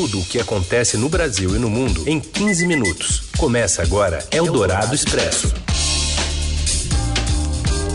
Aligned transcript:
tudo 0.00 0.20
o 0.20 0.24
que 0.24 0.40
acontece 0.40 0.96
no 0.96 1.10
Brasil 1.10 1.54
e 1.54 1.58
no 1.58 1.68
mundo 1.68 2.08
em 2.08 2.18
15 2.18 2.66
minutos. 2.66 3.24
Começa 3.36 3.82
agora 3.82 4.26
Eldorado 4.32 4.94
Expresso. 4.94 5.52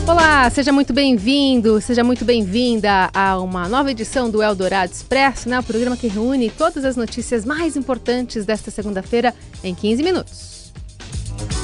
Olá, 0.07 0.47
seja 0.51 0.71
muito 0.71 0.93
bem-vindo, 0.93 1.81
seja 1.81 2.03
muito 2.03 2.23
bem-vinda 2.23 3.09
a 3.11 3.39
uma 3.39 3.67
nova 3.67 3.89
edição 3.89 4.29
do 4.29 4.43
Eldorado 4.43 4.91
Expresso, 4.93 5.49
né? 5.49 5.59
o 5.59 5.63
programa 5.63 5.97
que 5.97 6.07
reúne 6.07 6.51
todas 6.51 6.85
as 6.85 6.95
notícias 6.95 7.43
mais 7.43 7.75
importantes 7.75 8.45
desta 8.45 8.69
segunda-feira 8.69 9.33
em 9.63 9.73
15 9.73 10.03
minutos. 10.03 10.54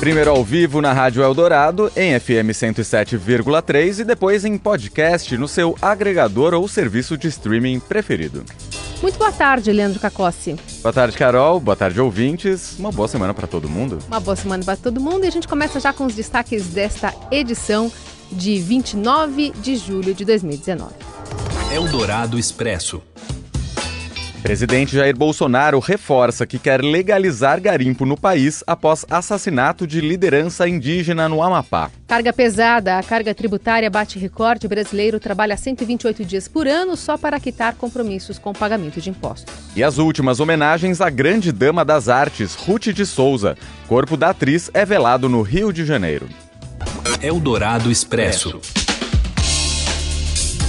Primeiro 0.01 0.31
ao 0.31 0.43
vivo 0.43 0.81
na 0.81 0.91
Rádio 0.91 1.21
Eldorado, 1.21 1.91
em 1.95 2.19
FM 2.19 2.49
107,3 2.49 3.99
e 3.99 4.03
depois 4.03 4.43
em 4.43 4.57
podcast 4.57 5.37
no 5.37 5.47
seu 5.47 5.77
agregador 5.79 6.55
ou 6.55 6.67
serviço 6.67 7.15
de 7.15 7.27
streaming 7.27 7.79
preferido. 7.79 8.43
Muito 8.99 9.19
boa 9.19 9.31
tarde, 9.31 9.71
Leandro 9.71 9.99
Cacossi. 9.99 10.55
Boa 10.81 10.91
tarde, 10.91 11.15
Carol. 11.15 11.59
Boa 11.59 11.75
tarde, 11.75 12.01
ouvintes. 12.01 12.79
Uma 12.79 12.91
boa 12.91 13.07
semana 13.07 13.31
para 13.31 13.45
todo 13.45 13.69
mundo. 13.69 13.99
Uma 14.07 14.19
boa 14.19 14.35
semana 14.35 14.63
para 14.63 14.75
todo 14.75 14.99
mundo 14.99 15.23
e 15.23 15.27
a 15.27 15.31
gente 15.31 15.47
começa 15.47 15.79
já 15.79 15.93
com 15.93 16.07
os 16.07 16.15
destaques 16.15 16.65
desta 16.69 17.13
edição 17.29 17.91
de 18.31 18.57
29 18.59 19.51
de 19.51 19.75
julho 19.75 20.15
de 20.15 20.25
2019. 20.25 20.95
Eldorado 21.71 22.39
Expresso. 22.39 23.03
Presidente 24.41 24.95
Jair 24.95 25.15
Bolsonaro 25.15 25.77
reforça 25.77 26.47
que 26.47 26.57
quer 26.57 26.81
legalizar 26.81 27.61
garimpo 27.61 28.07
no 28.07 28.17
país 28.17 28.63
após 28.65 29.05
assassinato 29.07 29.85
de 29.85 30.01
liderança 30.01 30.67
indígena 30.67 31.29
no 31.29 31.43
Amapá. 31.43 31.91
Carga 32.07 32.33
pesada. 32.33 32.97
A 32.97 33.03
carga 33.03 33.35
tributária 33.35 33.89
bate 33.89 34.17
recorde. 34.17 34.65
O 34.65 34.69
brasileiro 34.69 35.19
trabalha 35.19 35.55
128 35.55 36.25
dias 36.25 36.47
por 36.47 36.67
ano 36.67 36.97
só 36.97 37.17
para 37.17 37.39
quitar 37.39 37.75
compromissos 37.75 38.39
com 38.39 38.51
pagamento 38.51 38.99
de 38.99 39.11
impostos. 39.11 39.53
E 39.75 39.83
as 39.83 39.99
últimas 39.99 40.39
homenagens 40.39 41.01
à 41.01 41.09
grande 41.09 41.51
dama 41.51 41.85
das 41.85 42.09
artes, 42.09 42.55
Ruth 42.55 42.87
de 42.87 43.05
Souza. 43.05 43.55
Corpo 43.87 44.17
da 44.17 44.31
atriz 44.31 44.71
é 44.73 44.83
velado 44.83 45.29
no 45.29 45.43
Rio 45.43 45.71
de 45.71 45.85
Janeiro. 45.85 46.27
Eldorado 47.21 47.91
Expresso. 47.91 48.59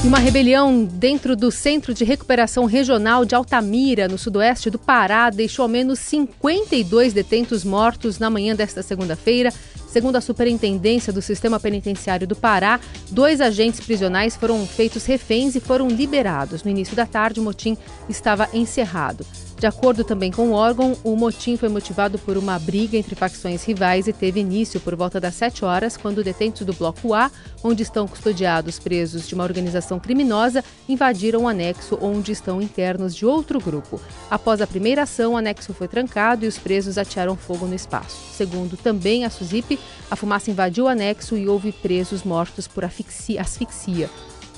Uma 0.04 0.18
rebelião 0.18 0.84
dentro 0.84 1.36
do 1.36 1.52
Centro 1.52 1.94
de 1.94 2.02
Recuperação 2.02 2.64
Regional 2.64 3.24
de 3.24 3.36
Altamira, 3.36 4.08
no 4.08 4.18
sudoeste 4.18 4.68
do 4.68 4.76
Pará, 4.76 5.30
deixou 5.30 5.62
ao 5.62 5.68
menos 5.68 6.00
52 6.00 7.12
detentos 7.12 7.62
mortos 7.64 8.18
na 8.18 8.28
manhã 8.28 8.56
desta 8.56 8.82
segunda-feira. 8.82 9.52
Segundo 9.86 10.16
a 10.16 10.20
Superintendência 10.20 11.12
do 11.12 11.22
Sistema 11.22 11.60
Penitenciário 11.60 12.26
do 12.26 12.34
Pará, 12.34 12.80
dois 13.12 13.40
agentes 13.40 13.78
prisionais 13.78 14.34
foram 14.34 14.66
feitos 14.66 15.06
reféns 15.06 15.54
e 15.54 15.60
foram 15.60 15.86
liberados. 15.86 16.64
No 16.64 16.70
início 16.70 16.96
da 16.96 17.06
tarde, 17.06 17.38
o 17.38 17.42
motim 17.44 17.78
estava 18.08 18.48
encerrado. 18.52 19.24
De 19.62 19.66
acordo 19.68 20.02
também 20.02 20.32
com 20.32 20.48
o 20.48 20.54
órgão, 20.54 20.96
o 21.04 21.14
motim 21.14 21.56
foi 21.56 21.68
motivado 21.68 22.18
por 22.18 22.36
uma 22.36 22.58
briga 22.58 22.96
entre 22.96 23.14
facções 23.14 23.62
rivais 23.62 24.08
e 24.08 24.12
teve 24.12 24.40
início 24.40 24.80
por 24.80 24.96
volta 24.96 25.20
das 25.20 25.36
7 25.36 25.64
horas, 25.64 25.96
quando 25.96 26.24
detentos 26.24 26.66
do 26.66 26.72
Bloco 26.72 27.14
A, 27.14 27.30
onde 27.62 27.84
estão 27.84 28.08
custodiados 28.08 28.80
presos 28.80 29.28
de 29.28 29.36
uma 29.36 29.44
organização 29.44 30.00
criminosa, 30.00 30.64
invadiram 30.88 31.44
o 31.44 31.48
anexo 31.48 31.96
onde 32.02 32.32
estão 32.32 32.60
internos 32.60 33.14
de 33.14 33.24
outro 33.24 33.60
grupo. 33.60 34.00
Após 34.28 34.60
a 34.60 34.66
primeira 34.66 35.02
ação, 35.04 35.34
o 35.34 35.36
anexo 35.36 35.72
foi 35.72 35.86
trancado 35.86 36.44
e 36.44 36.48
os 36.48 36.58
presos 36.58 36.98
atearam 36.98 37.36
fogo 37.36 37.64
no 37.64 37.74
espaço. 37.76 38.16
Segundo 38.34 38.76
também 38.76 39.24
a 39.24 39.30
SUSIP, 39.30 39.78
a 40.10 40.16
fumaça 40.16 40.50
invadiu 40.50 40.86
o 40.86 40.88
anexo 40.88 41.36
e 41.36 41.46
houve 41.46 41.70
presos 41.70 42.24
mortos 42.24 42.66
por 42.66 42.84
asfixia. 42.84 44.10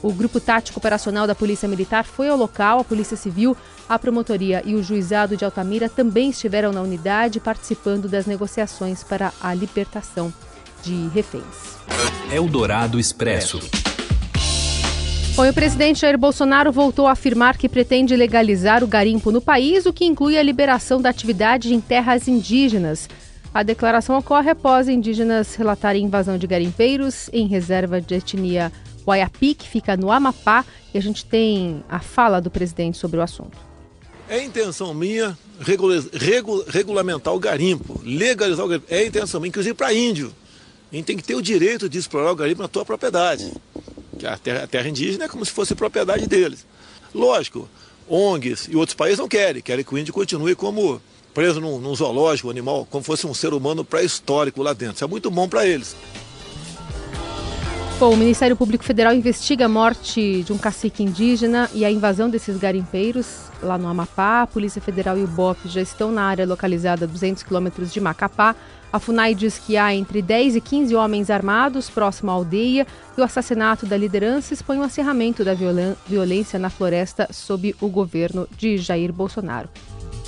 O 0.04 0.12
Grupo 0.12 0.38
Tático 0.38 0.78
Operacional 0.78 1.26
da 1.26 1.34
Polícia 1.34 1.66
Militar 1.66 2.04
foi 2.04 2.28
ao 2.28 2.36
local, 2.36 2.80
a 2.80 2.84
Polícia 2.84 3.16
Civil, 3.16 3.56
a 3.88 3.98
Promotoria 3.98 4.62
e 4.62 4.74
o 4.74 4.82
Juizado 4.82 5.34
de 5.34 5.46
Altamira 5.46 5.88
também 5.88 6.28
estiveram 6.28 6.72
na 6.72 6.82
unidade 6.82 7.40
participando 7.40 8.06
das 8.06 8.26
negociações 8.26 9.02
para 9.02 9.32
a 9.40 9.54
libertação 9.54 10.30
de 10.82 11.08
reféns. 11.08 11.78
Eldorado 12.30 13.00
Expresso. 13.00 13.60
Bom, 15.34 15.48
o 15.48 15.54
presidente 15.54 16.02
Jair 16.02 16.18
Bolsonaro 16.18 16.70
voltou 16.70 17.06
a 17.06 17.12
afirmar 17.12 17.56
que 17.56 17.66
pretende 17.66 18.14
legalizar 18.14 18.84
o 18.84 18.86
garimpo 18.86 19.32
no 19.32 19.40
país, 19.40 19.86
o 19.86 19.92
que 19.92 20.04
inclui 20.04 20.36
a 20.36 20.42
liberação 20.42 21.00
da 21.00 21.08
atividade 21.08 21.72
em 21.72 21.80
terras 21.80 22.28
indígenas. 22.28 23.08
A 23.54 23.62
declaração 23.62 24.18
ocorre 24.18 24.50
após 24.50 24.86
indígenas 24.86 25.54
relatarem 25.54 26.04
invasão 26.04 26.36
de 26.36 26.46
garimpeiros 26.46 27.30
em 27.32 27.46
reserva 27.46 28.02
de 28.02 28.16
etnia 28.16 28.70
Guaiapi, 29.04 29.54
que 29.54 29.68
fica 29.68 29.96
no 29.96 30.10
Amapá, 30.10 30.64
e 30.92 30.98
a 30.98 31.00
gente 31.00 31.24
tem 31.24 31.84
a 31.88 32.00
fala 32.00 32.40
do 32.40 32.50
presidente 32.50 32.98
sobre 32.98 33.18
o 33.18 33.22
assunto. 33.22 33.56
É 34.28 34.42
intenção 34.42 34.94
minha 34.94 35.36
regula 35.60 36.02
regula 36.12 36.64
regulamentar 36.68 37.34
o 37.34 37.38
garimpo, 37.38 38.00
legalizar 38.02 38.64
o 38.64 38.68
garimpo. 38.68 38.86
É 38.90 39.06
intenção 39.06 39.40
minha, 39.40 39.48
inclusive 39.48 39.74
para 39.74 39.92
índio. 39.92 40.34
A 40.90 40.96
gente 40.96 41.04
tem 41.04 41.16
que 41.16 41.24
ter 41.24 41.34
o 41.34 41.42
direito 41.42 41.88
de 41.88 41.98
explorar 41.98 42.32
o 42.32 42.36
garimpo 42.36 42.62
na 42.62 42.68
tua 42.68 42.84
propriedade. 42.84 43.52
Que 44.18 44.26
a 44.26 44.38
terra, 44.38 44.64
a 44.64 44.66
terra 44.66 44.88
indígena 44.88 45.24
é 45.24 45.28
como 45.28 45.44
se 45.44 45.50
fosse 45.50 45.74
propriedade 45.74 46.26
deles. 46.26 46.64
Lógico, 47.14 47.68
ONGs 48.08 48.68
e 48.70 48.76
outros 48.76 48.94
países 48.94 49.18
não 49.18 49.28
querem, 49.28 49.60
querem 49.60 49.84
que 49.84 49.94
o 49.94 49.98
índio 49.98 50.14
continue 50.14 50.54
como 50.54 51.00
preso 51.34 51.60
num, 51.60 51.80
num 51.80 51.94
zoológico, 51.94 52.48
animal, 52.48 52.86
como 52.88 53.02
fosse 53.02 53.26
um 53.26 53.34
ser 53.34 53.52
humano 53.52 53.84
pré-histórico 53.84 54.62
lá 54.62 54.72
dentro. 54.72 54.94
Isso 54.94 55.04
é 55.04 55.08
muito 55.08 55.30
bom 55.30 55.48
para 55.48 55.66
eles. 55.66 55.96
Bom, 57.96 58.12
o 58.12 58.16
Ministério 58.16 58.56
Público 58.56 58.82
Federal 58.82 59.14
investiga 59.14 59.66
a 59.66 59.68
morte 59.68 60.42
de 60.42 60.52
um 60.52 60.58
cacique 60.58 61.04
indígena 61.04 61.70
e 61.72 61.84
a 61.84 61.90
invasão 61.90 62.28
desses 62.28 62.56
garimpeiros 62.56 63.44
lá 63.62 63.78
no 63.78 63.86
Amapá. 63.86 64.42
A 64.42 64.46
Polícia 64.48 64.82
Federal 64.82 65.16
e 65.16 65.22
o 65.22 65.28
BOP 65.28 65.68
já 65.68 65.80
estão 65.80 66.10
na 66.10 66.24
área 66.24 66.44
localizada 66.44 67.04
a 67.04 67.08
200 67.08 67.44
quilômetros 67.44 67.92
de 67.92 68.00
Macapá. 68.00 68.56
A 68.92 68.98
FUNAI 68.98 69.34
diz 69.36 69.58
que 69.58 69.76
há 69.76 69.94
entre 69.94 70.20
10 70.20 70.56
e 70.56 70.60
15 70.60 70.94
homens 70.96 71.30
armados 71.30 71.88
próximo 71.88 72.32
à 72.32 72.34
aldeia 72.34 72.84
e 73.16 73.20
o 73.20 73.24
assassinato 73.24 73.86
da 73.86 73.96
liderança 73.96 74.52
expõe 74.52 74.78
o 74.78 74.80
um 74.80 74.84
acirramento 74.84 75.44
da 75.44 75.54
violência 75.54 76.58
na 76.58 76.70
floresta 76.70 77.28
sob 77.30 77.76
o 77.80 77.88
governo 77.88 78.48
de 78.58 78.76
Jair 78.76 79.12
Bolsonaro. 79.12 79.68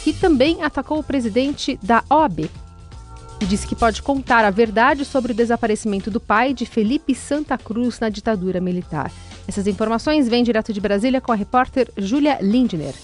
E 0.06 0.12
também 0.12 0.62
atacou 0.62 1.00
o 1.00 1.04
presidente 1.04 1.76
da 1.82 2.04
OAB, 2.08 2.48
e 3.40 3.44
disse 3.44 3.66
que 3.66 3.74
pode 3.74 4.02
contar 4.02 4.44
a 4.44 4.50
verdade 4.50 5.04
sobre 5.04 5.32
o 5.32 5.34
desaparecimento 5.34 6.10
do 6.10 6.20
pai 6.20 6.54
de 6.54 6.64
Felipe 6.64 7.14
Santa 7.14 7.58
Cruz 7.58 8.00
na 8.00 8.08
ditadura 8.08 8.60
militar. 8.60 9.12
Essas 9.46 9.66
informações 9.66 10.28
vêm 10.28 10.42
direto 10.42 10.72
de 10.72 10.80
Brasília 10.80 11.20
com 11.20 11.32
a 11.32 11.36
repórter 11.36 11.90
Júlia 11.96 12.38
Lindner. 12.40 12.94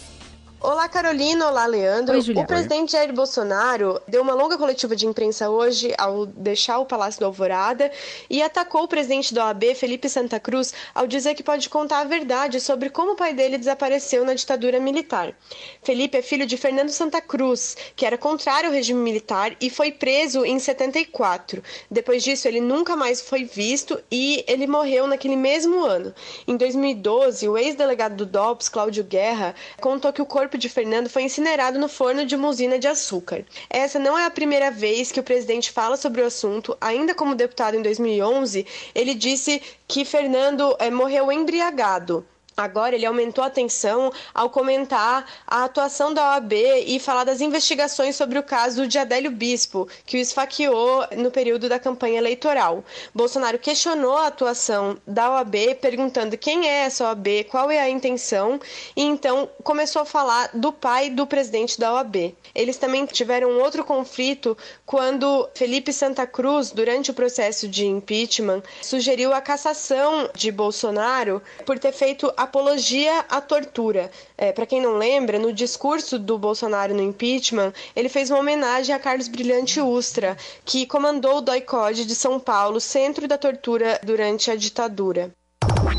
Olá, 0.65 0.89
Carolina. 0.89 1.49
Olá, 1.49 1.67
Leandro. 1.67 2.15
Oi, 2.15 2.21
o 2.37 2.47
presidente 2.47 2.93
Jair 2.93 3.13
Bolsonaro 3.13 4.01
deu 4.07 4.23
uma 4.23 4.33
longa 4.33 4.57
coletiva 4.57 4.95
de 4.95 5.09
imprensa 5.09 5.51
hoje 5.51 5.93
ao 5.99 6.25
deixar 6.25 6.79
o 6.79 6.87
Palácio 6.87 7.19
do 7.19 7.27
Alvorada 7.27 7.91
e 8.31 8.41
atacou 8.41 8.85
o 8.85 8.89
presidente 8.89 9.35
da 9.35 9.47
OAB, 9.47 9.75
Felipe 9.75 10.09
Santa 10.09 10.39
Cruz, 10.39 10.73
ao 10.95 11.05
dizer 11.05 11.35
que 11.35 11.43
pode 11.43 11.69
contar 11.69 11.99
a 11.99 12.05
verdade 12.05 12.61
sobre 12.61 12.91
como 12.91 13.13
o 13.13 13.17
pai 13.17 13.35
dele 13.35 13.59
desapareceu 13.59 14.25
na 14.25 14.35
ditadura 14.35 14.79
militar. 14.79 15.35
Felipe 15.83 16.19
é 16.19 16.23
filho 16.23 16.47
de 16.47 16.57
Fernando 16.57 16.91
Santa 16.91 17.21
Cruz, 17.21 17.77
que 17.97 18.07
era 18.07 18.17
contrário 18.17 18.69
ao 18.69 18.75
regime 18.75 19.01
militar 19.01 19.57
e 19.61 19.69
foi 19.69 19.91
preso 19.91 20.45
em 20.45 20.61
74. 20.61 21.61
Depois 21.91 22.23
disso, 22.23 22.47
ele 22.47 22.61
nunca 22.61 22.95
mais 22.95 23.21
foi 23.21 23.43
visto 23.43 24.01
e 24.13 24.45
ele 24.47 24.69
morreu 24.69 25.09
naquele 25.09 25.35
mesmo 25.35 25.85
ano. 25.85 26.15
Em 26.47 26.57
2012, 26.57 27.49
o 27.49 27.59
ex-delegado 27.59 28.15
do 28.15 28.27
DOPS, 28.27 28.69
Cláudio 28.69 29.03
Guerra, 29.03 29.57
contou 29.81 30.13
que 30.13 30.23
o 30.23 30.27
corpo 30.27 30.52
corpo 30.53 30.59
de 30.59 30.69
Fernando 30.69 31.09
foi 31.09 31.23
incinerado 31.23 31.79
no 31.79 31.89
forno 31.89 32.27
de 32.27 32.37
uma 32.37 32.49
usina 32.49 32.79
de 32.79 32.87
açúcar. 32.87 33.43
Essa 33.71 33.99
não 33.99 34.19
é 34.19 34.27
a 34.27 34.31
primeira 34.31 34.71
vez 34.71 35.11
que 35.11 35.19
o 35.19 35.23
presidente 35.23 35.73
fala 35.73 35.97
sobre 35.97 36.21
o 36.21 36.27
assunto. 36.27 36.77
Ainda 36.79 37.15
como 37.15 37.35
deputado 37.35 37.75
em 37.75 37.81
2011, 37.81 38.67
ele 38.95 39.15
disse 39.15 39.63
que 39.89 40.05
Fernando 40.05 40.77
é, 40.79 40.91
morreu 40.91 41.33
embriagado. 41.33 42.27
Agora 42.57 42.95
ele 42.95 43.07
aumentou 43.07 43.43
a 43.43 43.47
atenção 43.47 44.13
ao 44.35 44.51
comentar 44.51 45.27
a 45.47 45.65
atuação 45.65 46.13
da 46.13 46.35
OAB 46.35 46.53
e 46.87 46.99
falar 47.01 47.25
das 47.25 47.41
investigações 47.41 48.17
sobre 48.17 48.39
o 48.39 48.43
caso 48.43 48.87
de 48.87 48.99
Adélio 48.99 49.31
Bispo, 49.31 49.89
que 50.05 50.17
o 50.17 50.21
esfaqueou 50.21 51.07
no 51.17 51.31
período 51.31 51.69
da 51.69 51.79
campanha 51.79 52.19
eleitoral. 52.19 52.85
Bolsonaro 53.15 53.59
questionou 53.59 54.17
a 54.17 54.27
atuação 54.27 54.99
da 55.07 55.31
OAB, 55.31 55.75
perguntando 55.81 56.37
quem 56.37 56.69
é 56.69 56.85
essa 56.85 57.05
OAB, 57.05 57.45
qual 57.51 57.71
é 57.71 57.79
a 57.79 57.89
intenção, 57.89 58.61
e 58.97 59.03
então 59.03 59.49
começou 59.63 60.03
a 60.03 60.07
falar 60.07 60.51
do 60.53 60.73
pai 60.73 61.11
do 61.11 61.27
presidente 61.27 61.79
da 61.79 61.95
OAB. 61.95 62.35
Eles 62.55 62.77
também 62.77 63.07
tiveram 63.07 63.59
outro 63.61 63.85
conflito 63.85 64.57
quando 64.85 65.49
Felipe 65.55 65.93
Santa 65.93 66.27
Cruz, 66.27 66.71
durante 66.71 67.11
o 67.11 67.15
processo 67.15 67.67
de 67.67 67.87
impeachment, 67.87 68.63
sugeriu 68.83 69.33
a 69.33 69.41
cassação 69.41 70.29
de 70.35 70.53
Bolsonaro 70.53 71.43
por 71.65 71.79
ter 71.79 71.93
feito 71.93 72.33
apologia 72.43 73.25
à 73.29 73.41
tortura. 73.41 74.11
É, 74.37 74.53
Para 74.53 74.67
quem 74.67 74.81
não 74.81 74.97
lembra, 74.97 75.39
no 75.39 75.53
discurso 75.53 76.19
do 76.19 76.39
Bolsonaro 76.39 76.95
no 76.95 77.03
impeachment, 77.03 77.73
ele 77.95 78.09
fez 78.09 78.31
uma 78.31 78.41
homenagem 78.41 78.95
a 78.95 78.99
Carlos 78.99 79.29
Brilhante 79.29 79.81
Ustra, 79.81 80.37
que 80.65 80.87
comandou 80.87 81.39
o 81.39 81.41
DOI-CODE 81.41 82.05
de 82.05 82.15
São 82.15 82.39
Paulo, 82.39 82.81
centro 82.81 83.27
da 83.27 83.39
tortura 83.39 84.01
durante 84.05 84.51
a 84.51 84.57
ditadura. 84.57 85.31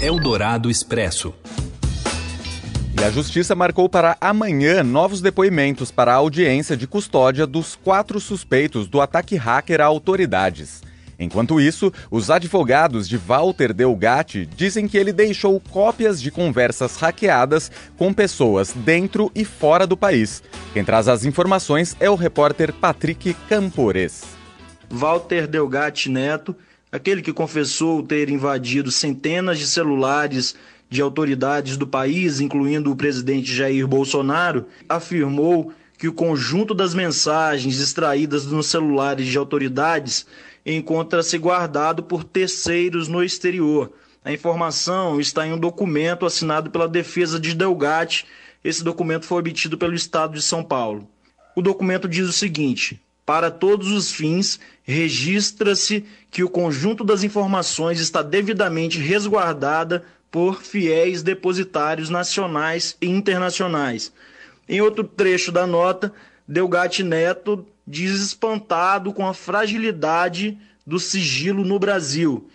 Eldorado 0.01 0.69
Expresso. 0.69 1.33
E 2.99 3.03
a 3.03 3.09
Justiça 3.09 3.55
marcou 3.55 3.89
para 3.89 4.15
amanhã 4.21 4.83
novos 4.83 5.19
depoimentos 5.19 5.91
para 5.91 6.13
a 6.13 6.17
audiência 6.17 6.77
de 6.77 6.85
custódia 6.85 7.47
dos 7.47 7.75
quatro 7.75 8.19
suspeitos 8.19 8.87
do 8.87 9.01
ataque 9.01 9.35
hacker 9.35 9.81
a 9.81 9.85
autoridades. 9.85 10.81
Enquanto 11.19 11.59
isso, 11.59 11.91
os 12.09 12.29
advogados 12.29 13.07
de 13.07 13.17
Walter 13.17 13.73
Delgatti 13.73 14.45
dizem 14.45 14.87
que 14.87 14.97
ele 14.97 15.13
deixou 15.13 15.59
cópias 15.59 16.21
de 16.21 16.31
conversas 16.31 16.97
hackeadas 16.97 17.71
com 17.97 18.13
pessoas 18.13 18.73
dentro 18.73 19.31
e 19.35 19.45
fora 19.45 19.85
do 19.85 19.95
país. 19.95 20.43
Quem 20.73 20.83
traz 20.83 21.07
as 21.07 21.25
informações 21.25 21.95
é 21.99 22.09
o 22.09 22.15
repórter 22.15 22.73
Patrick 22.73 23.33
Campores. 23.47 24.23
Walter 24.89 25.47
Delgatti 25.47 26.09
Neto, 26.09 26.55
aquele 26.91 27.21
que 27.21 27.33
confessou 27.33 28.03
ter 28.03 28.29
invadido 28.29 28.91
centenas 28.91 29.57
de 29.57 29.67
celulares 29.67 30.55
de 30.89 31.01
autoridades 31.01 31.75
do 31.75 31.87
país, 31.87 32.39
incluindo 32.39 32.91
o 32.91 32.95
presidente 32.95 33.51
Jair 33.51 33.87
Bolsonaro, 33.87 34.67
afirmou 34.87 35.73
que 35.97 36.07
o 36.07 36.13
conjunto 36.13 36.73
das 36.73 36.93
mensagens 36.93 37.79
extraídas 37.79 38.45
nos 38.45 38.67
celulares 38.67 39.25
de 39.25 39.37
autoridades 39.37 40.27
encontra-se 40.65 41.37
guardado 41.37 42.03
por 42.03 42.23
terceiros 42.23 43.07
no 43.07 43.23
exterior. 43.23 43.91
A 44.23 44.31
informação 44.31 45.19
está 45.19 45.45
em 45.45 45.53
um 45.53 45.57
documento 45.57 46.25
assinado 46.25 46.71
pela 46.71 46.87
defesa 46.87 47.39
de 47.39 47.53
Delgatti. 47.53 48.25
Esse 48.63 48.83
documento 48.83 49.25
foi 49.25 49.39
obtido 49.39 49.77
pelo 49.77 49.93
Estado 49.93 50.33
de 50.33 50.41
São 50.41 50.63
Paulo. 50.63 51.07
O 51.55 51.61
documento 51.61 52.07
diz 52.07 52.27
o 52.27 52.33
seguinte: 52.33 53.01
para 53.25 53.51
todos 53.51 53.91
os 53.91 54.11
fins, 54.11 54.59
registra-se 54.83 56.05
que 56.31 56.43
o 56.43 56.49
conjunto 56.49 57.03
das 57.03 57.23
informações 57.23 57.99
está 57.99 58.21
devidamente 58.21 58.99
resguardada 58.99 60.03
por 60.31 60.61
fiéis 60.61 61.21
depositários 61.21 62.09
nacionais 62.09 62.97
e 63.01 63.07
internacionais. 63.07 64.11
Em 64.67 64.81
outro 64.81 65.03
trecho 65.03 65.51
da 65.51 65.67
nota, 65.67 66.11
Delgatti 66.47 67.03
Neto 67.03 67.65
diz 67.85 68.19
espantado 68.21 69.13
com 69.13 69.27
a 69.27 69.33
fragilidade 69.33 70.57
do 70.85 70.99
sigilo 70.99 71.63
no 71.63 71.79
Brasil. 71.79 72.49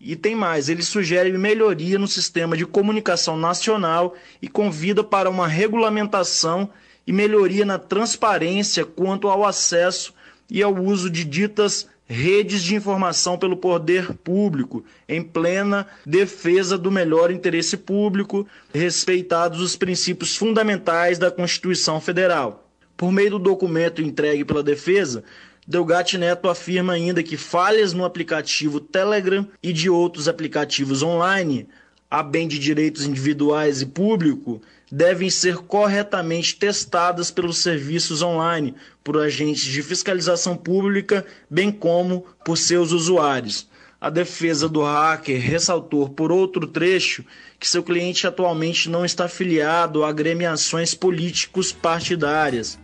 E 0.00 0.14
tem 0.14 0.34
mais, 0.34 0.68
ele 0.68 0.82
sugere 0.82 1.32
melhoria 1.38 1.98
no 1.98 2.06
sistema 2.06 2.56
de 2.56 2.66
comunicação 2.66 3.36
nacional 3.36 4.14
e 4.42 4.48
convida 4.48 5.02
para 5.02 5.30
uma 5.30 5.48
regulamentação 5.48 6.68
e 7.06 7.12
melhoria 7.12 7.64
na 7.64 7.78
transparência 7.78 8.84
quanto 8.84 9.28
ao 9.28 9.44
acesso 9.44 10.12
e 10.50 10.62
ao 10.62 10.74
uso 10.74 11.08
de 11.08 11.24
ditas 11.24 11.88
redes 12.06 12.62
de 12.62 12.74
informação 12.74 13.38
pelo 13.38 13.56
poder 13.56 14.12
público, 14.14 14.84
em 15.08 15.22
plena 15.22 15.86
defesa 16.04 16.76
do 16.76 16.90
melhor 16.90 17.30
interesse 17.30 17.76
público, 17.76 18.46
respeitados 18.72 19.60
os 19.60 19.74
princípios 19.74 20.36
fundamentais 20.36 21.18
da 21.18 21.30
Constituição 21.30 22.00
Federal. 22.00 22.63
Por 22.96 23.10
meio 23.10 23.30
do 23.30 23.38
documento 23.38 24.00
entregue 24.00 24.44
pela 24.44 24.62
defesa, 24.62 25.24
Delgatti 25.66 26.18
Neto 26.18 26.48
afirma 26.48 26.92
ainda 26.92 27.22
que 27.22 27.36
falhas 27.36 27.92
no 27.92 28.04
aplicativo 28.04 28.78
Telegram 28.78 29.48
e 29.62 29.72
de 29.72 29.88
outros 29.88 30.28
aplicativos 30.28 31.02
online, 31.02 31.66
a 32.10 32.22
bem 32.22 32.46
de 32.46 32.58
direitos 32.58 33.04
individuais 33.04 33.82
e 33.82 33.86
público, 33.86 34.60
devem 34.92 35.28
ser 35.28 35.56
corretamente 35.56 36.54
testadas 36.54 37.30
pelos 37.30 37.58
serviços 37.58 38.22
online, 38.22 38.74
por 39.02 39.18
agentes 39.18 39.64
de 39.64 39.82
fiscalização 39.82 40.56
pública, 40.56 41.26
bem 41.50 41.72
como 41.72 42.24
por 42.44 42.56
seus 42.56 42.92
usuários. 42.92 43.66
A 44.00 44.10
defesa 44.10 44.68
do 44.68 44.82
hacker 44.82 45.40
ressaltou, 45.40 46.10
por 46.10 46.30
outro 46.30 46.66
trecho, 46.66 47.24
que 47.58 47.66
seu 47.66 47.82
cliente 47.82 48.26
atualmente 48.26 48.90
não 48.90 49.02
está 49.02 49.24
afiliado 49.24 50.04
a 50.04 50.10
agremiações 50.10 50.94
políticos 50.94 51.72
partidárias. 51.72 52.78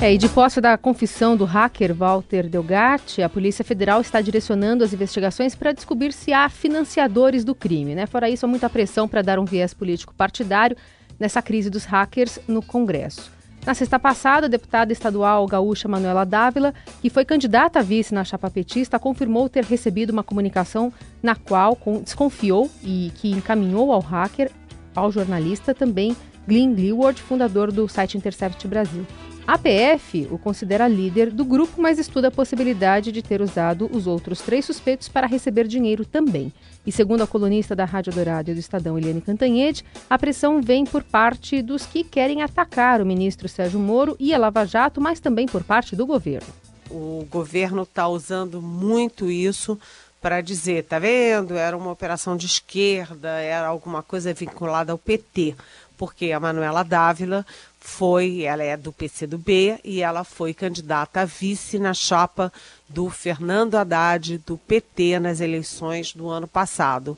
É, 0.00 0.12
e 0.12 0.18
de 0.18 0.28
posse 0.28 0.60
da 0.60 0.76
confissão 0.76 1.36
do 1.36 1.44
hacker 1.44 1.94
Walter 1.94 2.48
Delgatti, 2.48 3.22
a 3.22 3.28
Polícia 3.28 3.64
Federal 3.64 4.00
está 4.00 4.20
direcionando 4.20 4.84
as 4.84 4.92
investigações 4.92 5.54
para 5.54 5.72
descobrir 5.72 6.12
se 6.12 6.32
há 6.32 6.48
financiadores 6.48 7.44
do 7.44 7.54
crime. 7.54 7.94
Né? 7.94 8.04
Fora 8.06 8.28
isso, 8.28 8.44
há 8.44 8.48
muita 8.48 8.68
pressão 8.68 9.08
para 9.08 9.22
dar 9.22 9.38
um 9.38 9.44
viés 9.44 9.72
político 9.72 10.12
partidário 10.14 10.76
nessa 11.18 11.40
crise 11.40 11.70
dos 11.70 11.84
hackers 11.84 12.38
no 12.46 12.60
Congresso. 12.60 13.32
Na 13.64 13.72
sexta 13.72 13.98
passada, 13.98 14.46
a 14.46 14.50
deputada 14.50 14.92
estadual 14.92 15.46
gaúcha 15.46 15.88
Manuela 15.88 16.26
Dávila, 16.26 16.74
que 17.00 17.08
foi 17.08 17.24
candidata 17.24 17.78
a 17.78 17.82
vice 17.82 18.12
na 18.12 18.22
chapa 18.22 18.50
petista, 18.50 18.98
confirmou 18.98 19.48
ter 19.48 19.64
recebido 19.64 20.10
uma 20.10 20.22
comunicação 20.22 20.92
na 21.22 21.34
qual 21.34 21.78
desconfiou 22.02 22.70
e 22.82 23.10
que 23.14 23.30
encaminhou 23.30 23.90
ao 23.90 24.00
hacker, 24.00 24.50
ao 24.94 25.10
jornalista 25.10 25.74
também 25.74 26.14
Glenn 26.46 26.74
Gleward, 26.74 27.22
fundador 27.22 27.72
do 27.72 27.88
site 27.88 28.18
Intercept 28.18 28.68
Brasil. 28.68 29.06
A 29.46 29.58
PF 29.58 30.26
o 30.30 30.38
considera 30.38 30.88
líder 30.88 31.30
do 31.30 31.44
grupo, 31.44 31.80
mas 31.80 31.98
estuda 31.98 32.28
a 32.28 32.30
possibilidade 32.30 33.12
de 33.12 33.20
ter 33.20 33.42
usado 33.42 33.90
os 33.92 34.06
outros 34.06 34.40
três 34.40 34.64
suspeitos 34.64 35.06
para 35.06 35.26
receber 35.26 35.66
dinheiro 35.66 36.02
também. 36.02 36.50
E 36.86 36.90
segundo 36.90 37.22
a 37.22 37.26
colunista 37.26 37.76
da 37.76 37.84
Rádio 37.84 38.14
Dourado 38.14 38.50
e 38.50 38.54
do 38.54 38.60
Estadão, 38.60 38.96
Eliane 38.98 39.20
Cantanhede, 39.20 39.84
a 40.08 40.18
pressão 40.18 40.62
vem 40.62 40.86
por 40.86 41.02
parte 41.02 41.60
dos 41.60 41.84
que 41.84 42.02
querem 42.02 42.40
atacar 42.40 43.02
o 43.02 43.06
ministro 43.06 43.46
Sérgio 43.46 43.78
Moro 43.78 44.16
e 44.18 44.32
a 44.32 44.38
Lava 44.38 44.64
Jato, 44.64 44.98
mas 44.98 45.20
também 45.20 45.46
por 45.46 45.62
parte 45.62 45.94
do 45.94 46.06
governo. 46.06 46.48
O 46.90 47.26
governo 47.30 47.82
está 47.82 48.08
usando 48.08 48.62
muito 48.62 49.30
isso 49.30 49.78
para 50.24 50.40
dizer, 50.40 50.84
tá 50.84 50.98
vendo? 50.98 51.54
Era 51.54 51.76
uma 51.76 51.90
operação 51.90 52.34
de 52.34 52.46
esquerda, 52.46 53.28
era 53.28 53.66
alguma 53.66 54.02
coisa 54.02 54.32
vinculada 54.32 54.90
ao 54.90 54.96
PT, 54.96 55.54
porque 55.96 56.32
a 56.32 56.40
Manuela 56.40 56.82
Dávila 56.82 57.44
foi, 57.80 58.42
ela 58.42 58.62
é 58.62 58.76
do 58.76 58.92
PCdoB 58.92 59.78
e 59.84 60.00
ela 60.00 60.24
foi 60.24 60.54
candidata 60.54 61.20
a 61.20 61.24
vice 61.24 61.78
na 61.78 61.92
chapa 61.92 62.52
do 62.88 63.10
Fernando 63.10 63.74
Haddad 63.74 64.38
do 64.38 64.56
PT 64.56 65.18
nas 65.20 65.40
eleições 65.40 66.12
do 66.12 66.28
ano 66.30 66.48
passado. 66.48 67.16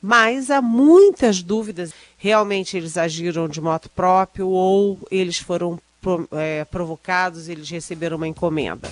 Mas 0.00 0.50
há 0.50 0.62
muitas 0.62 1.42
dúvidas. 1.42 1.92
Realmente 2.16 2.76
eles 2.76 2.96
agiram 2.96 3.48
de 3.48 3.60
moto 3.60 3.90
próprio 3.90 4.48
ou 4.48 4.98
eles 5.10 5.38
foram 5.38 5.78
é, 6.32 6.64
provocados, 6.64 7.48
eles 7.48 7.68
receberam 7.68 8.16
uma 8.16 8.28
encomenda. 8.28 8.88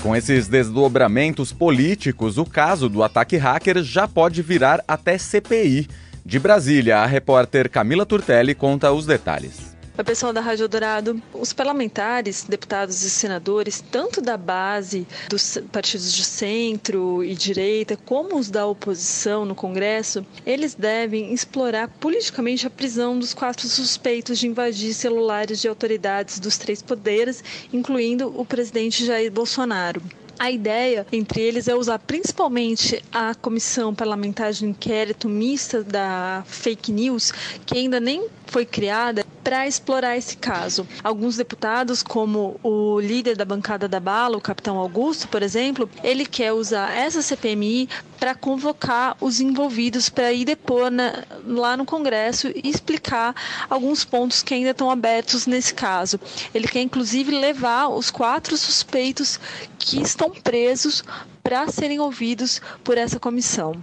Com 0.00 0.14
esses 0.14 0.46
desdobramentos 0.46 1.52
políticos, 1.52 2.38
o 2.38 2.44
caso 2.44 2.88
do 2.88 3.02
ataque 3.02 3.36
hacker 3.36 3.82
já 3.82 4.06
pode 4.06 4.42
virar 4.42 4.84
até 4.86 5.18
CPI. 5.18 5.88
De 6.26 6.38
Brasília, 6.38 7.00
a 7.00 7.06
repórter 7.06 7.68
Camila 7.68 8.06
Turtelli 8.06 8.54
conta 8.54 8.90
os 8.90 9.04
detalhes. 9.04 9.76
Oi, 9.96 10.02
pessoal 10.02 10.32
da 10.32 10.40
Rádio 10.40 10.66
Dourado. 10.66 11.22
Os 11.34 11.52
parlamentares, 11.52 12.46
deputados 12.48 13.02
e 13.02 13.10
senadores, 13.10 13.84
tanto 13.92 14.22
da 14.22 14.34
base 14.38 15.06
dos 15.28 15.58
partidos 15.70 16.10
de 16.10 16.24
centro 16.24 17.22
e 17.22 17.34
direita, 17.34 17.94
como 18.06 18.38
os 18.38 18.48
da 18.48 18.66
oposição 18.66 19.44
no 19.44 19.54
Congresso, 19.54 20.24
eles 20.46 20.74
devem 20.74 21.34
explorar 21.34 21.88
politicamente 21.88 22.66
a 22.66 22.70
prisão 22.70 23.18
dos 23.18 23.34
quatro 23.34 23.68
suspeitos 23.68 24.38
de 24.38 24.48
invadir 24.48 24.94
celulares 24.94 25.60
de 25.60 25.68
autoridades 25.68 26.38
dos 26.38 26.56
três 26.56 26.80
poderes, 26.80 27.44
incluindo 27.70 28.32
o 28.34 28.46
presidente 28.46 29.04
Jair 29.04 29.30
Bolsonaro. 29.30 30.00
A 30.38 30.50
ideia 30.50 31.06
entre 31.12 31.40
eles 31.40 31.68
é 31.68 31.74
usar 31.74 31.98
principalmente 31.98 33.02
a 33.12 33.34
comissão 33.34 33.94
parlamentar 33.94 34.52
de 34.52 34.64
inquérito 34.66 35.28
mista 35.28 35.82
da 35.82 36.42
fake 36.46 36.92
news, 36.92 37.32
que 37.64 37.78
ainda 37.78 38.00
nem 38.00 38.26
foi 38.46 38.66
criada 38.66 39.24
para 39.44 39.68
explorar 39.68 40.16
esse 40.16 40.38
caso. 40.38 40.88
Alguns 41.02 41.36
deputados, 41.36 42.02
como 42.02 42.58
o 42.62 42.98
líder 42.98 43.36
da 43.36 43.44
bancada 43.44 43.86
da 43.86 44.00
Bala, 44.00 44.38
o 44.38 44.40
capitão 44.40 44.78
Augusto, 44.78 45.28
por 45.28 45.42
exemplo, 45.42 45.88
ele 46.02 46.24
quer 46.24 46.52
usar 46.52 46.90
essa 46.96 47.20
CPMI 47.20 47.88
para 48.18 48.34
convocar 48.34 49.14
os 49.20 49.40
envolvidos 49.40 50.08
para 50.08 50.32
ir 50.32 50.46
depor 50.46 50.90
na, 50.90 51.24
lá 51.46 51.76
no 51.76 51.84
Congresso 51.84 52.48
e 52.48 52.62
explicar 52.64 53.34
alguns 53.68 54.02
pontos 54.02 54.42
que 54.42 54.54
ainda 54.54 54.70
estão 54.70 54.90
abertos 54.90 55.46
nesse 55.46 55.74
caso. 55.74 56.18
Ele 56.54 56.66
quer, 56.66 56.80
inclusive, 56.80 57.30
levar 57.30 57.88
os 57.88 58.10
quatro 58.10 58.56
suspeitos 58.56 59.38
que 59.78 60.00
estão 60.00 60.30
presos 60.30 61.04
para 61.42 61.68
serem 61.68 62.00
ouvidos 62.00 62.62
por 62.82 62.96
essa 62.96 63.20
comissão. 63.20 63.74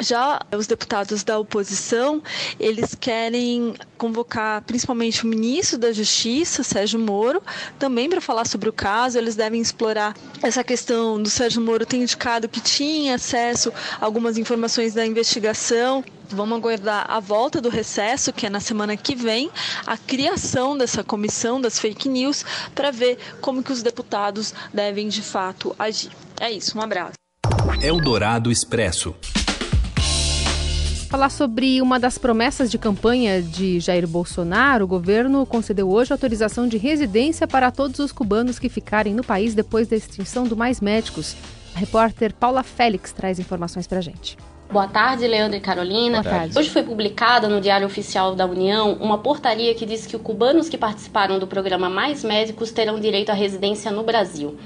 Já 0.00 0.40
os 0.56 0.66
deputados 0.66 1.22
da 1.22 1.38
oposição, 1.38 2.22
eles 2.58 2.94
querem 2.94 3.74
convocar 3.98 4.62
principalmente 4.62 5.24
o 5.24 5.28
ministro 5.28 5.78
da 5.78 5.92
Justiça, 5.92 6.62
Sérgio 6.62 6.98
Moro, 6.98 7.42
também 7.78 8.08
para 8.08 8.20
falar 8.20 8.46
sobre 8.46 8.68
o 8.68 8.72
caso. 8.72 9.18
Eles 9.18 9.36
devem 9.36 9.60
explorar 9.60 10.14
essa 10.42 10.64
questão 10.64 11.22
do 11.22 11.28
Sérgio 11.28 11.60
Moro 11.60 11.84
ter 11.84 11.98
indicado 11.98 12.48
que 12.48 12.60
tinha 12.60 13.16
acesso 13.16 13.70
a 14.00 14.04
algumas 14.04 14.38
informações 14.38 14.94
da 14.94 15.04
investigação. 15.04 16.02
Vamos 16.30 16.56
aguardar 16.56 17.04
a 17.08 17.20
volta 17.20 17.60
do 17.60 17.68
recesso, 17.68 18.32
que 18.32 18.46
é 18.46 18.50
na 18.50 18.60
semana 18.60 18.96
que 18.96 19.14
vem, 19.14 19.50
a 19.84 19.98
criação 19.98 20.78
dessa 20.78 21.04
comissão 21.04 21.60
das 21.60 21.78
fake 21.78 22.08
news 22.08 22.44
para 22.74 22.90
ver 22.90 23.18
como 23.40 23.62
que 23.62 23.72
os 23.72 23.82
deputados 23.82 24.54
devem 24.72 25.08
de 25.08 25.22
fato 25.22 25.74
agir. 25.78 26.12
É 26.40 26.50
isso, 26.50 26.78
um 26.78 26.80
abraço. 26.80 27.14
Eldorado 27.82 28.50
Expresso. 28.50 29.14
Falar 31.10 31.28
sobre 31.28 31.82
uma 31.82 31.98
das 31.98 32.18
promessas 32.18 32.70
de 32.70 32.78
campanha 32.78 33.42
de 33.42 33.80
Jair 33.80 34.06
Bolsonaro, 34.06 34.84
o 34.84 34.86
governo 34.88 35.44
concedeu 35.44 35.90
hoje 35.90 36.12
autorização 36.12 36.68
de 36.68 36.78
residência 36.78 37.48
para 37.48 37.72
todos 37.72 37.98
os 37.98 38.12
cubanos 38.12 38.60
que 38.60 38.68
ficarem 38.68 39.12
no 39.12 39.24
país 39.24 39.52
depois 39.52 39.88
da 39.88 39.96
extinção 39.96 40.44
do 40.44 40.56
Mais 40.56 40.80
Médicos. 40.80 41.34
A 41.74 41.80
repórter 41.80 42.32
Paula 42.32 42.62
Félix 42.62 43.10
traz 43.10 43.40
informações 43.40 43.88
para 43.88 43.98
a 43.98 44.00
gente. 44.00 44.38
Boa 44.70 44.86
tarde, 44.86 45.26
Leandro 45.26 45.56
e 45.56 45.60
Carolina. 45.60 46.22
Boa 46.22 46.32
tarde. 46.32 46.56
Hoje 46.56 46.70
foi 46.70 46.84
publicada 46.84 47.48
no 47.48 47.60
Diário 47.60 47.88
Oficial 47.88 48.36
da 48.36 48.46
União 48.46 48.92
uma 49.00 49.18
portaria 49.18 49.74
que 49.74 49.84
diz 49.84 50.06
que 50.06 50.14
os 50.14 50.22
cubanos 50.22 50.68
que 50.68 50.78
participaram 50.78 51.40
do 51.40 51.46
programa 51.48 51.90
Mais 51.90 52.22
Médicos 52.22 52.70
terão 52.70 53.00
direito 53.00 53.30
à 53.30 53.34
residência 53.34 53.90
no 53.90 54.04
Brasil. 54.04 54.56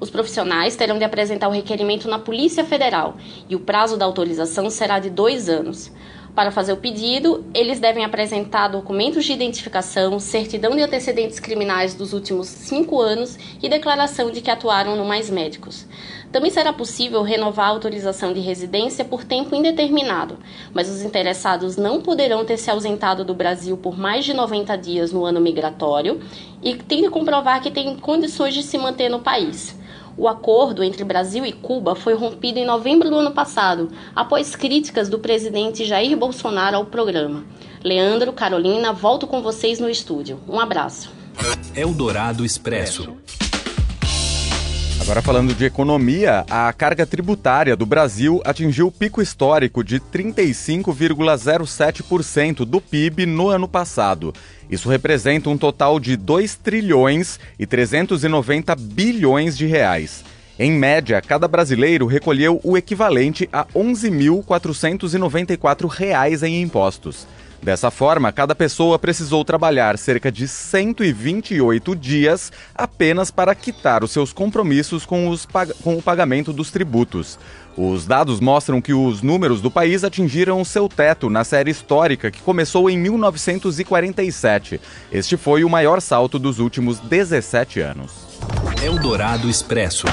Os 0.00 0.10
profissionais 0.10 0.76
terão 0.76 0.96
de 0.96 1.04
apresentar 1.04 1.48
o 1.48 1.52
requerimento 1.52 2.08
na 2.08 2.20
Polícia 2.20 2.64
Federal 2.64 3.16
e 3.48 3.56
o 3.56 3.60
prazo 3.60 3.96
da 3.96 4.04
autorização 4.04 4.70
será 4.70 5.00
de 5.00 5.10
dois 5.10 5.48
anos. 5.48 5.90
Para 6.36 6.52
fazer 6.52 6.72
o 6.72 6.76
pedido, 6.76 7.44
eles 7.52 7.80
devem 7.80 8.04
apresentar 8.04 8.68
documentos 8.68 9.24
de 9.24 9.32
identificação, 9.32 10.20
certidão 10.20 10.76
de 10.76 10.82
antecedentes 10.82 11.40
criminais 11.40 11.94
dos 11.94 12.12
últimos 12.12 12.46
cinco 12.46 13.00
anos 13.00 13.36
e 13.60 13.68
declaração 13.68 14.30
de 14.30 14.40
que 14.40 14.52
atuaram 14.52 14.94
no 14.94 15.04
Mais 15.04 15.28
Médicos. 15.28 15.84
Também 16.30 16.48
será 16.48 16.72
possível 16.72 17.22
renovar 17.22 17.66
a 17.66 17.70
autorização 17.70 18.32
de 18.32 18.38
residência 18.38 19.04
por 19.04 19.24
tempo 19.24 19.56
indeterminado, 19.56 20.38
mas 20.72 20.88
os 20.88 21.02
interessados 21.02 21.76
não 21.76 22.00
poderão 22.00 22.44
ter 22.44 22.56
se 22.56 22.70
ausentado 22.70 23.24
do 23.24 23.34
Brasil 23.34 23.76
por 23.76 23.98
mais 23.98 24.24
de 24.24 24.32
90 24.32 24.76
dias 24.76 25.10
no 25.10 25.24
ano 25.24 25.40
migratório 25.40 26.20
e 26.62 26.76
têm 26.76 27.02
de 27.02 27.10
comprovar 27.10 27.60
que 27.60 27.70
têm 27.72 27.96
condições 27.96 28.54
de 28.54 28.62
se 28.62 28.78
manter 28.78 29.08
no 29.08 29.18
país. 29.18 29.76
O 30.18 30.26
acordo 30.26 30.82
entre 30.82 31.04
Brasil 31.04 31.46
e 31.46 31.52
Cuba 31.52 31.94
foi 31.94 32.12
rompido 32.12 32.58
em 32.58 32.66
novembro 32.66 33.08
do 33.08 33.20
ano 33.20 33.30
passado, 33.30 33.88
após 34.16 34.56
críticas 34.56 35.08
do 35.08 35.20
presidente 35.20 35.84
Jair 35.84 36.16
Bolsonaro 36.16 36.76
ao 36.76 36.84
programa. 36.84 37.44
Leandro, 37.84 38.32
Carolina, 38.32 38.92
volto 38.92 39.28
com 39.28 39.40
vocês 39.40 39.78
no 39.78 39.88
estúdio. 39.88 40.40
Um 40.48 40.58
abraço. 40.58 41.12
Eldorado 41.72 42.44
Expresso. 42.44 43.16
Agora 45.00 45.22
falando 45.22 45.54
de 45.54 45.64
economia, 45.64 46.44
a 46.50 46.72
carga 46.72 47.06
tributária 47.06 47.76
do 47.76 47.86
Brasil 47.86 48.42
atingiu 48.44 48.88
o 48.88 48.92
pico 48.92 49.22
histórico 49.22 49.84
de 49.84 50.00
35,07% 50.00 52.64
do 52.64 52.80
PIB 52.80 53.24
no 53.24 53.48
ano 53.48 53.68
passado. 53.68 54.34
Isso 54.68 54.88
representa 54.88 55.48
um 55.48 55.56
total 55.56 56.00
de 56.00 56.16
2 56.16 56.56
trilhões 56.56 57.38
e 57.58 57.66
390 57.66 58.74
bilhões 58.76 59.56
de 59.56 59.66
reais. 59.66 60.24
Em 60.58 60.72
média, 60.72 61.22
cada 61.22 61.46
brasileiro 61.46 62.04
recolheu 62.04 62.60
o 62.64 62.76
equivalente 62.76 63.48
a 63.52 63.64
11.494 63.66 65.86
reais 65.86 66.42
em 66.42 66.60
impostos. 66.60 67.28
Dessa 67.62 67.90
forma, 67.90 68.30
cada 68.32 68.54
pessoa 68.54 68.98
precisou 68.98 69.44
trabalhar 69.44 69.98
cerca 69.98 70.30
de 70.30 70.46
128 70.46 71.96
dias 71.96 72.52
apenas 72.74 73.30
para 73.30 73.54
quitar 73.54 74.04
os 74.04 74.12
seus 74.12 74.32
compromissos 74.32 75.04
com, 75.04 75.28
os, 75.28 75.46
com 75.82 75.96
o 75.96 76.02
pagamento 76.02 76.52
dos 76.52 76.70
tributos. 76.70 77.38
Os 77.76 78.06
dados 78.06 78.40
mostram 78.40 78.80
que 78.80 78.92
os 78.92 79.22
números 79.22 79.60
do 79.60 79.70
país 79.70 80.02
atingiram 80.02 80.64
seu 80.64 80.88
teto 80.88 81.28
na 81.30 81.44
série 81.44 81.70
histórica 81.70 82.30
que 82.30 82.42
começou 82.42 82.88
em 82.88 82.98
1947. 82.98 84.80
Este 85.12 85.36
foi 85.36 85.62
o 85.62 85.70
maior 85.70 86.00
salto 86.00 86.38
dos 86.38 86.58
últimos 86.58 86.98
17 87.00 87.80
anos. 87.80 88.12
Eldorado 88.82 89.48
Expresso. 89.48 90.06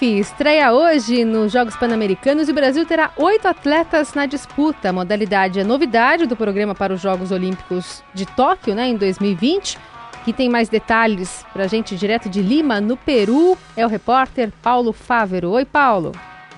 Surf 0.00 0.18
estreia 0.18 0.72
hoje 0.72 1.24
nos 1.24 1.52
Jogos 1.52 1.76
Pan-Americanos 1.76 2.48
e 2.48 2.50
o 2.50 2.54
Brasil 2.54 2.86
terá 2.86 3.12
oito 3.16 3.46
atletas 3.46 4.14
na 4.14 4.24
disputa. 4.24 4.88
A 4.88 4.92
modalidade 4.92 5.60
é 5.60 5.64
novidade 5.64 6.26
do 6.26 6.34
programa 6.34 6.74
para 6.74 6.94
os 6.94 7.02
Jogos 7.02 7.30
Olímpicos 7.30 8.02
de 8.14 8.24
Tóquio, 8.24 8.74
né, 8.74 8.88
em 8.88 8.96
2020. 8.96 9.78
Que 10.24 10.32
tem 10.32 10.48
mais 10.48 10.68
detalhes 10.68 11.44
para 11.52 11.64
a 11.64 11.66
gente 11.66 11.96
direto 11.96 12.28
de 12.28 12.42
Lima, 12.42 12.80
no 12.80 12.96
Peru, 12.96 13.56
é 13.76 13.84
o 13.84 13.88
repórter 13.88 14.50
Paulo 14.62 14.92
Fávero. 14.92 15.50
Oi, 15.50 15.64
Paulo. 15.64 16.12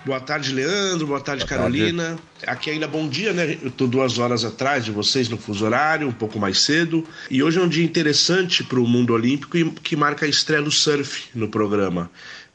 Boa 0.05 0.21
tarde, 0.21 0.53
Leandro. 0.53 1.07
Boa 1.07 1.21
tarde, 1.21 1.45
Boa 1.45 1.59
Carolina. 1.59 2.05
Tarde. 2.05 2.23
Aqui 2.45 2.71
ainda 2.71 2.89
bom 2.89 3.09
dia, 3.09 3.33
né? 3.33 3.57
Eu 3.63 3.71
tô 3.71 3.87
duas 3.87 4.19
horas 4.19 4.45
atrás 4.45 4.85
de 4.85 4.91
vocês 4.91 5.29
no 5.29 5.39
fuso 5.39 5.65
horário, 5.65 6.09
um 6.09 6.13
pouco 6.13 6.41
mais 6.41 6.59
cedo. 6.59 7.07
E 7.31 7.41
hoje 7.41 7.61
é 7.61 7.63
um 7.63 7.69
dia 7.69 7.85
interessante 7.85 8.65
para 8.65 8.81
o 8.81 8.87
mundo 8.87 9.13
olímpico 9.13 9.57
e 9.57 9.71
que 9.71 9.95
marca 9.95 10.27
a 10.27 10.29
estreia 10.29 10.61
do 10.61 10.73
surf 10.73 11.29
no 11.33 11.49
programa. 11.49 12.11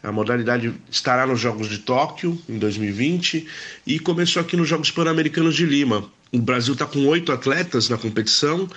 A 0.07 0.11
modalidade 0.13 0.73
estará 0.89 1.27
nos 1.27 1.37
Jogos 1.37 1.67
de 1.67 1.79
Tóquio 1.79 2.41
em 2.47 2.57
2020 2.57 3.45
e 3.85 3.99
começou 3.99 4.41
aqui 4.41 4.55
nos 4.55 4.69
Jogos 4.69 4.89
Pan-Americanos 4.89 5.53
de 5.53 5.65
Lima. 5.65 6.09
O 6.31 6.39
Brasil 6.39 6.73
está 6.73 6.85
com 6.85 7.05
oito 7.07 7.31
atletas 7.31 7.87
na 7.89 7.97
competição. 7.97 8.69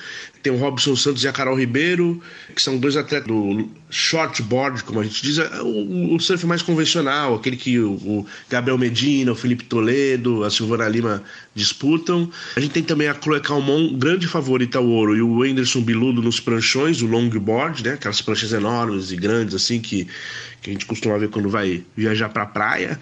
Tem 0.42 0.52
o 0.52 0.56
Robson 0.56 0.96
Santos 0.96 1.22
e 1.22 1.28
a 1.28 1.32
Carol 1.32 1.58
Ribeiro, 1.58 2.22
que 2.54 2.62
são 2.62 2.78
dois 2.78 2.96
atletas 2.96 3.28
do 3.28 3.68
shortboard, 3.90 4.84
como 4.84 5.00
a 5.00 5.02
gente 5.02 5.22
diz, 5.22 5.38
é 5.38 5.60
o, 5.60 6.14
o 6.14 6.20
surf 6.20 6.46
mais 6.46 6.62
convencional, 6.62 7.34
aquele 7.34 7.56
que 7.56 7.78
o, 7.78 7.92
o, 7.92 8.26
Gabriel 8.48 8.78
Medina, 8.78 9.32
o 9.32 9.34
Felipe 9.34 9.64
Toledo, 9.64 10.44
a 10.44 10.50
Silvana 10.50 10.88
Lima 10.88 11.22
disputam. 11.54 12.30
A 12.56 12.60
gente 12.60 12.72
tem 12.72 12.82
também 12.82 13.08
a 13.08 13.14
Chloe 13.14 13.40
Calmon, 13.40 13.98
grande 13.98 14.26
favorita 14.26 14.78
ao 14.78 14.86
ouro, 14.86 15.16
e 15.16 15.20
o 15.20 15.42
Anderson 15.42 15.82
Biludo 15.82 16.22
nos 16.22 16.40
pranchões, 16.40 17.02
o 17.02 17.06
longboard, 17.06 17.82
né? 17.84 17.92
Aquelas 17.94 18.22
pranchas 18.22 18.52
enormes 18.52 19.10
e 19.10 19.16
grandes, 19.16 19.54
assim, 19.54 19.80
que, 19.80 20.06
que 20.62 20.70
a 20.70 20.72
gente 20.72 20.86
costuma 20.86 21.18
ver 21.18 21.28
quando 21.28 21.50
vai 21.50 21.84
viajar 21.96 22.28
para 22.28 22.44
a 22.44 22.46
praia. 22.46 22.98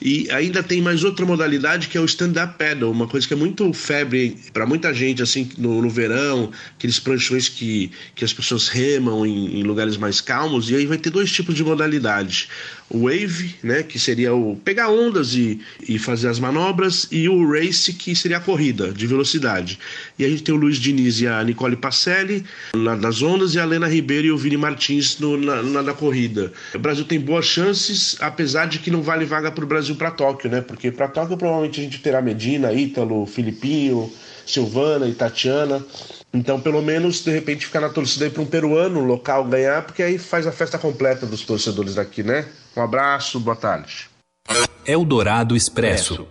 E 0.00 0.28
ainda 0.30 0.62
tem 0.62 0.80
mais 0.82 1.04
outra 1.04 1.24
modalidade 1.24 1.88
que 1.88 1.96
é 1.96 2.00
o 2.00 2.04
stand-up 2.04 2.58
paddle, 2.58 2.90
uma 2.90 3.06
coisa 3.06 3.28
que 3.28 3.34
é 3.34 3.36
muito 3.36 3.72
febre 3.90 4.36
para 4.52 4.64
muita 4.64 4.94
gente, 4.94 5.20
assim, 5.20 5.50
no, 5.58 5.82
no, 5.82 5.90
verão, 5.90 6.52
aqueles 6.76 7.00
pranchões 7.00 7.48
que, 7.48 7.90
que 8.14 8.24
as 8.24 8.32
pessoas 8.32 8.68
remam 8.68 9.26
em, 9.26 9.58
em 9.58 9.62
lugares 9.64 9.96
mais 9.96 10.20
calmos, 10.20 10.70
e 10.70 10.76
aí 10.76 10.86
vai 10.86 10.96
ter 10.96 11.10
dois 11.10 11.32
tipos 11.32 11.56
de 11.56 11.64
modalidade. 11.64 12.48
Wave, 12.92 13.54
né, 13.62 13.82
que 13.82 13.98
seria 13.98 14.34
o 14.34 14.56
pegar 14.56 14.90
ondas 14.90 15.34
e, 15.34 15.60
e 15.88 15.98
fazer 15.98 16.28
as 16.28 16.40
manobras, 16.40 17.06
e 17.10 17.28
o 17.28 17.50
race, 17.52 17.92
que 17.92 18.14
seria 18.16 18.38
a 18.38 18.40
corrida 18.40 18.92
de 18.92 19.06
velocidade. 19.06 19.78
E 20.18 20.24
a 20.24 20.28
gente 20.28 20.42
tem 20.42 20.54
o 20.54 20.58
Luiz 20.58 20.76
Diniz 20.76 21.20
e 21.20 21.26
a 21.26 21.42
Nicole 21.44 21.76
Pacelli 21.76 22.44
na, 22.74 22.96
nas 22.96 23.22
ondas, 23.22 23.54
e 23.54 23.60
a 23.60 23.64
Lena 23.64 23.86
Ribeiro 23.86 24.26
e 24.26 24.32
o 24.32 24.38
Vini 24.38 24.56
Martins 24.56 25.18
no, 25.18 25.36
na, 25.36 25.62
na 25.62 25.82
da 25.82 25.92
corrida. 25.92 26.52
O 26.74 26.78
Brasil 26.78 27.04
tem 27.04 27.20
boas 27.20 27.46
chances, 27.46 28.16
apesar 28.20 28.66
de 28.66 28.78
que 28.78 28.90
não 28.90 29.02
vale 29.02 29.24
vaga 29.24 29.50
para 29.50 29.64
o 29.64 29.68
Brasil 29.68 29.94
para 29.94 30.10
Tóquio, 30.10 30.50
né? 30.50 30.60
Porque 30.60 30.90
para 30.90 31.08
Tóquio 31.08 31.36
provavelmente 31.36 31.80
a 31.80 31.84
gente 31.84 32.00
terá 32.00 32.20
Medina, 32.20 32.72
Ítalo, 32.72 33.24
Filipinho, 33.26 34.10
Silvana 34.46 35.06
e 35.06 35.14
Tatiana. 35.14 35.84
Então, 36.32 36.60
pelo 36.60 36.80
menos, 36.80 37.24
de 37.24 37.30
repente, 37.30 37.66
ficar 37.66 37.80
na 37.80 37.88
torcida 37.88 38.24
aí 38.24 38.30
para 38.30 38.42
um 38.42 38.46
peruano 38.46 39.00
local 39.04 39.44
ganhar, 39.44 39.82
porque 39.82 40.02
aí 40.02 40.18
faz 40.18 40.46
a 40.46 40.52
festa 40.52 40.78
completa 40.78 41.26
dos 41.26 41.42
torcedores 41.42 41.96
daqui, 41.96 42.22
né? 42.22 42.46
Um 42.76 42.82
abraço, 42.82 43.40
boa 43.40 43.56
tarde. 43.56 44.08
Eldorado 44.86 45.56
Expresso. 45.56 46.26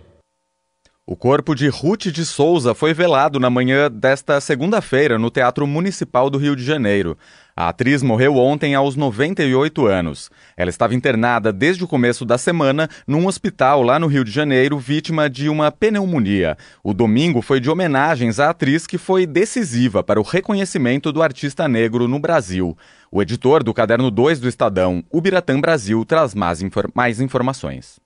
O 1.06 1.16
corpo 1.16 1.56
de 1.56 1.68
Ruth 1.68 2.06
de 2.06 2.24
Souza 2.24 2.72
foi 2.72 2.94
velado 2.94 3.40
na 3.40 3.50
manhã 3.50 3.90
desta 3.90 4.40
segunda-feira 4.40 5.18
no 5.18 5.28
Teatro 5.28 5.66
Municipal 5.66 6.30
do 6.30 6.38
Rio 6.38 6.54
de 6.54 6.64
Janeiro. 6.64 7.18
A 7.60 7.68
atriz 7.68 8.02
morreu 8.02 8.38
ontem 8.38 8.74
aos 8.74 8.96
98 8.96 9.86
anos. 9.86 10.30
Ela 10.56 10.70
estava 10.70 10.94
internada 10.94 11.52
desde 11.52 11.84
o 11.84 11.86
começo 11.86 12.24
da 12.24 12.38
semana 12.38 12.88
num 13.06 13.26
hospital 13.26 13.82
lá 13.82 13.98
no 13.98 14.06
Rio 14.06 14.24
de 14.24 14.30
Janeiro, 14.30 14.78
vítima 14.78 15.28
de 15.28 15.46
uma 15.46 15.70
pneumonia. 15.70 16.56
O 16.82 16.94
domingo 16.94 17.42
foi 17.42 17.60
de 17.60 17.68
homenagens 17.68 18.40
à 18.40 18.48
atriz 18.48 18.86
que 18.86 18.96
foi 18.96 19.26
decisiva 19.26 20.02
para 20.02 20.18
o 20.18 20.22
reconhecimento 20.22 21.12
do 21.12 21.22
artista 21.22 21.68
negro 21.68 22.08
no 22.08 22.18
Brasil. 22.18 22.74
O 23.12 23.20
editor 23.20 23.62
do 23.62 23.74
Caderno 23.74 24.10
2 24.10 24.40
do 24.40 24.48
Estadão, 24.48 25.04
Ubiratã 25.12 25.60
Brasil, 25.60 26.02
traz 26.06 26.34
mais, 26.34 26.62
infor 26.62 26.90
mais 26.94 27.20
informações. 27.20 28.00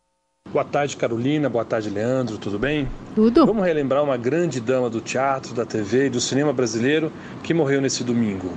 Boa 0.50 0.64
tarde, 0.64 0.96
Carolina. 0.96 1.49
Boa 1.49 1.64
tarde, 1.64 1.90
Leandro. 1.90 2.38
Tudo 2.38 2.58
bem? 2.58 2.88
Tudo. 3.14 3.46
Vamos 3.46 3.64
relembrar 3.64 4.02
uma 4.02 4.16
grande 4.16 4.61
dama 4.61 4.90
do 4.90 5.00
teatro, 5.00 5.54
da 5.54 5.64
TV 5.64 6.06
e 6.06 6.11
do 6.11 6.20
cinema 6.20 6.52
brasileiro 6.52 7.12
que 7.44 7.54
morreu 7.54 7.80
nesse 7.80 8.02
domingo. 8.02 8.52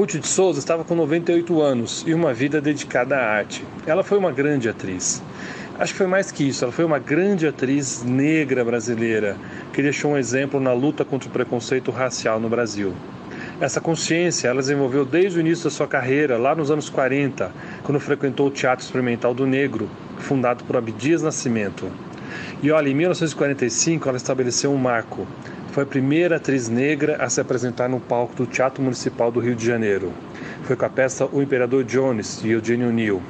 Ruth 0.00 0.16
de 0.16 0.26
Souza 0.26 0.58
estava 0.58 0.82
com 0.82 0.94
98 0.94 1.60
anos 1.60 2.04
e 2.06 2.14
uma 2.14 2.32
vida 2.32 2.58
dedicada 2.58 3.18
à 3.18 3.32
arte. 3.36 3.62
Ela 3.86 4.02
foi 4.02 4.16
uma 4.16 4.32
grande 4.32 4.66
atriz. 4.66 5.22
Acho 5.78 5.92
que 5.92 5.98
foi 5.98 6.06
mais 6.06 6.32
que 6.32 6.48
isso, 6.48 6.64
ela 6.64 6.72
foi 6.72 6.86
uma 6.86 6.98
grande 6.98 7.46
atriz 7.46 8.02
negra 8.02 8.64
brasileira 8.64 9.36
que 9.74 9.82
deixou 9.82 10.12
um 10.12 10.16
exemplo 10.16 10.58
na 10.58 10.72
luta 10.72 11.04
contra 11.04 11.28
o 11.28 11.32
preconceito 11.32 11.90
racial 11.90 12.40
no 12.40 12.48
Brasil. 12.48 12.94
Essa 13.60 13.78
consciência 13.78 14.48
ela 14.48 14.62
desenvolveu 14.62 15.04
desde 15.04 15.36
o 15.36 15.40
início 15.42 15.64
da 15.64 15.70
sua 15.70 15.86
carreira, 15.86 16.38
lá 16.38 16.54
nos 16.54 16.70
anos 16.70 16.88
40, 16.88 17.52
quando 17.82 18.00
frequentou 18.00 18.46
o 18.46 18.50
Teatro 18.50 18.82
Experimental 18.82 19.34
do 19.34 19.46
Negro, 19.46 19.86
fundado 20.16 20.64
por 20.64 20.78
Abdias 20.78 21.20
Nascimento. 21.20 21.92
E 22.62 22.70
olha, 22.70 22.88
em 22.88 22.94
1945 22.94 24.08
ela 24.08 24.16
estabeleceu 24.16 24.72
um 24.72 24.78
marco. 24.78 25.26
Foi 25.72 25.84
a 25.84 25.86
primeira 25.86 26.36
atriz 26.36 26.68
negra 26.68 27.16
a 27.20 27.30
se 27.30 27.40
apresentar 27.40 27.88
no 27.88 28.00
palco 28.00 28.34
do 28.34 28.44
Teatro 28.44 28.82
Municipal 28.82 29.30
do 29.30 29.38
Rio 29.38 29.54
de 29.54 29.64
Janeiro. 29.64 30.12
Foi 30.64 30.74
com 30.74 30.84
a 30.84 30.90
peça 30.90 31.28
O 31.30 31.40
Imperador 31.40 31.84
Jones, 31.84 32.40
de 32.42 32.50
Eugênio 32.50 32.88
O'Neill. 32.88 33.22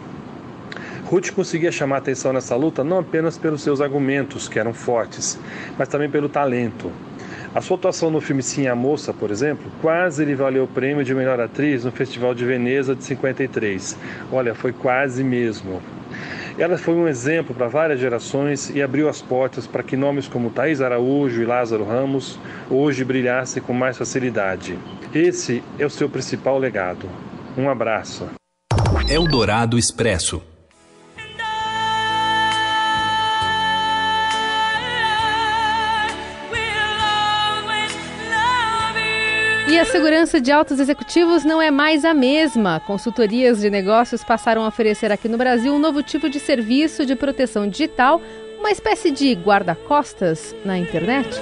Ruth 1.05 1.33
conseguia 1.33 1.71
chamar 1.71 1.99
atenção 1.99 2.33
nessa 2.33 2.57
luta 2.57 2.83
não 2.83 3.01
apenas 3.01 3.37
pelos 3.37 3.63
seus 3.63 3.83
argumentos, 3.83 4.49
que 4.49 4.59
eram 4.59 4.73
fortes, 4.73 5.39
mas 5.77 5.89
também 5.89 6.09
pelo 6.09 6.31
talento. 6.31 6.91
A 7.55 7.61
sua 7.61 7.77
atuação 7.77 8.11
no 8.11 8.23
filme 8.23 8.43
Sim 8.43 8.69
a 8.69 8.75
Moça, 8.75 9.13
por 9.13 9.31
exemplo, 9.31 9.71
quase 9.83 10.25
lhe 10.25 10.35
valeu 10.35 10.65
o 10.65 10.69
prêmio 10.69 11.05
de 11.05 11.15
melhor 11.15 11.41
atriz 11.41 11.85
no 11.85 11.93
Festival 11.93 12.35
de 12.35 12.47
Veneza 12.47 12.95
de 12.95 13.05
53. 13.05 13.99
Olha, 14.33 14.55
foi 14.55 14.73
quase 14.73 15.23
mesmo. 15.23 15.83
Ela 16.61 16.77
foi 16.77 16.95
um 16.95 17.09
exemplo 17.09 17.55
para 17.55 17.69
várias 17.69 17.99
gerações 17.99 18.69
e 18.69 18.83
abriu 18.83 19.09
as 19.09 19.23
portas 19.23 19.67
para 19.67 19.83
que 19.83 19.97
nomes 19.97 20.29
como 20.29 20.51
Thaís 20.51 20.83
Araújo 20.83 21.41
e 21.41 21.47
Lázaro 21.47 21.87
Ramos 21.87 22.39
hoje 22.69 23.03
brilhassem 23.03 23.63
com 23.63 23.73
mais 23.73 23.97
facilidade. 23.97 24.79
Esse 25.15 25.63
é 25.79 25.87
o 25.87 25.91
seu 25.91 26.07
principal 26.07 26.59
legado. 26.59 27.09
Um 27.57 27.71
abraço. 27.71 28.27
Eldorado 29.09 29.79
Expresso. 29.79 30.43
Segurança 39.91 40.41
de 40.41 40.53
altos 40.53 40.79
executivos 40.79 41.45
não 41.45 41.61
é 41.61 41.71
mais 41.71 42.05
a 42.05 42.15
mesma. 42.15 42.81
Consultorias 42.81 43.61
de 43.61 43.69
negócios 43.69 44.23
passaram 44.23 44.63
a 44.65 44.69
oferecer 44.69 45.11
aqui 45.11 45.29
no 45.29 45.37
Brasil 45.37 45.75
um 45.75 45.79
novo 45.79 46.03
tipo 46.03 46.29
de 46.31 46.39
serviço 46.39 47.05
de 47.05 47.17
proteção 47.17 47.69
digital, 47.69 48.21
uma 48.59 48.71
espécie 48.71 49.11
de 49.11 49.33
guarda-costas 49.35 50.55
na 50.65 50.79
internet. 50.79 51.41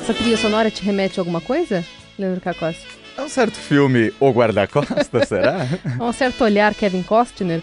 Essa 0.00 0.12
trilha 0.12 0.36
sonora 0.36 0.70
te 0.70 0.82
remete 0.82 1.18
a 1.18 1.22
alguma 1.22 1.40
coisa, 1.40 1.84
Leandro 2.18 2.40
Cacossi? 2.40 2.86
É 3.16 3.22
um 3.22 3.28
certo 3.28 3.56
filme 3.56 4.12
O 4.20 4.30
Guarda-Costas, 4.30 5.08
será? 5.28 5.66
É 5.98 6.02
um 6.02 6.12
certo 6.12 6.44
olhar 6.44 6.74
Kevin 6.74 7.02
Costner. 7.02 7.60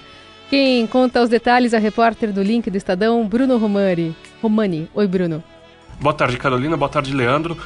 Quem 0.49 0.85
conta 0.85 1.21
os 1.21 1.29
detalhes 1.29 1.73
é 1.73 1.77
o 1.77 1.81
repórter 1.81 2.31
do 2.31 2.43
Link 2.43 2.69
do 2.69 2.77
Estadão, 2.77 3.27
Bruno 3.27 3.57
Romani. 3.57 4.15
Romani. 4.41 4.89
Oi, 4.93 5.07
Bruno. 5.07 5.43
Boa 5.99 6.13
tarde, 6.13 6.37
Carolina. 6.37 6.77
Boa 6.77 6.89
tarde, 6.89 7.13
Leandro. 7.13 7.57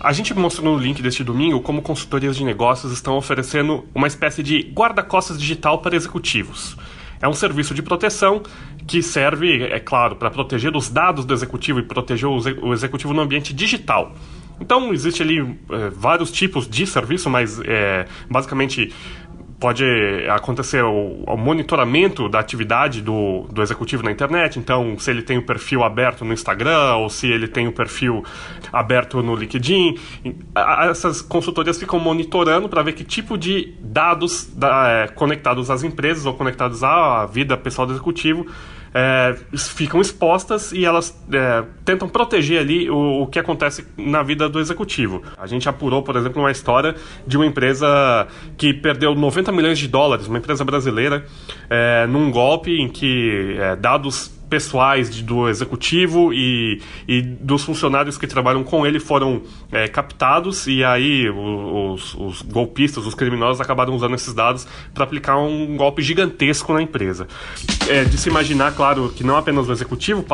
A 0.00 0.12
gente 0.12 0.34
mostrou 0.34 0.74
no 0.74 0.78
link 0.78 1.02
deste 1.02 1.24
domingo 1.24 1.60
como 1.60 1.80
consultorias 1.80 2.36
de 2.36 2.44
negócios 2.44 2.92
estão 2.92 3.16
oferecendo 3.16 3.84
uma 3.94 4.06
espécie 4.06 4.42
de 4.42 4.60
guarda-costas 4.74 5.38
digital 5.38 5.78
para 5.78 5.96
executivos. 5.96 6.76
É 7.20 7.26
um 7.26 7.32
serviço 7.32 7.74
de 7.74 7.82
proteção 7.82 8.42
que 8.86 9.02
serve, 9.02 9.64
é 9.64 9.80
claro, 9.80 10.16
para 10.16 10.30
proteger 10.30 10.76
os 10.76 10.90
dados 10.90 11.24
do 11.24 11.32
executivo 11.32 11.80
e 11.80 11.82
proteger 11.82 12.28
o 12.28 12.72
executivo 12.72 13.14
no 13.14 13.22
ambiente 13.22 13.54
digital. 13.54 14.14
Então, 14.60 14.92
existe 14.92 15.22
ali 15.22 15.58
é, 15.70 15.90
vários 15.90 16.30
tipos 16.30 16.68
de 16.68 16.86
serviço, 16.86 17.28
mas 17.28 17.60
é, 17.60 18.06
basicamente 18.30 18.92
pode 19.58 19.84
acontecer 20.28 20.82
o, 20.82 21.24
o, 21.26 21.36
monitoramento 21.36 22.28
da 22.28 22.38
atividade 22.38 23.00
do, 23.00 23.46
do 23.50 23.62
executivo 23.62 24.02
na 24.02 24.10
internet. 24.10 24.58
Então, 24.58 24.98
se 24.98 25.10
ele 25.10 25.22
tem 25.22 25.38
o 25.38 25.42
perfil 25.42 25.82
aberto 25.82 26.24
no 26.24 26.32
Instagram 26.32 26.96
ou 26.96 27.08
se 27.08 27.26
ele 27.26 27.48
tem 27.48 27.66
o 27.66 27.72
perfil 27.72 28.22
aberto 28.72 29.22
no 29.22 29.34
LinkedIn, 29.34 29.98
essas 30.90 31.22
consultorias 31.22 31.78
ficam 31.78 31.98
monitorando 31.98 32.68
para 32.68 32.82
ver 32.82 32.92
que 32.92 33.04
tipo 33.04 33.38
de 33.38 33.74
dados 33.80 34.46
da, 34.54 34.88
é, 34.88 35.08
conectados 35.08 35.70
às 35.70 35.82
empresas 35.82 36.26
ou 36.26 36.34
conectados 36.34 36.84
à 36.84 37.24
vida 37.26 37.56
pessoal 37.56 37.86
do 37.86 37.94
executivo 37.94 38.46
é, 38.98 39.36
ficam 39.58 40.00
expostas 40.00 40.72
e 40.72 40.82
elas 40.82 41.14
é, 41.30 41.62
tentam 41.84 42.08
proteger 42.08 42.58
ali 42.58 42.88
o, 42.88 43.24
o, 43.24 43.26
que 43.26 43.38
acontece 43.38 43.86
na 43.94 44.22
vida 44.22 44.48
do 44.48 44.58
executivo. 44.58 45.22
A 45.36 45.46
gente 45.46 45.68
apurou, 45.68 46.02
por 46.02 46.16
exemplo, 46.16 46.40
uma 46.40 46.50
história 46.50 46.94
de 47.26 47.36
uma 47.36 47.44
empresa 47.44 48.26
que 48.56 48.72
perdeu 48.72 49.14
90 49.14 49.52
milhões 49.52 49.78
de 49.78 49.86
dólares, 49.86 50.26
uma 50.28 50.38
empresa 50.38 50.64
brasileira, 50.64 51.26
é, 51.68 52.06
num 52.06 52.30
golpe 52.30 52.70
em 52.70 52.88
que 52.88 53.54
é, 53.58 53.76
dados 53.76 54.34
pessoais 54.48 55.14
de, 55.14 55.22
do 55.22 55.48
executivo 55.48 56.32
e, 56.32 56.80
e, 57.06 57.22
dos 57.22 57.64
funcionários 57.64 58.16
que 58.16 58.26
trabalham 58.26 58.62
com 58.62 58.86
ele 58.86 59.00
foram 59.00 59.42
é, 59.72 59.88
captados 59.88 60.66
e 60.66 60.84
aí 60.84 61.28
os, 61.28 62.14
os, 62.14 62.42
golpistas, 62.42 63.06
os 63.06 63.14
criminosos 63.14 63.60
acabaram 63.60 63.94
usando 63.94 64.14
esses 64.14 64.32
dados 64.32 64.66
para 64.94 65.04
aplicar 65.04 65.36
um 65.38 65.76
golpe 65.76 66.02
gigantesco 66.02 66.72
na 66.72 66.82
empresa. 66.82 67.26
É 67.88 68.04
de 68.04 68.16
se 68.18 68.28
imaginar, 68.28 68.74
claro, 68.74 69.12
que 69.14 69.24
não 69.24 69.36
apenas 69.36 69.68
o 69.68 69.72
executivo 69.72 70.24